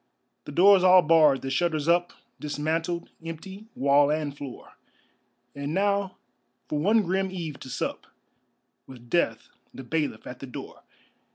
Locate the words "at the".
10.25-10.47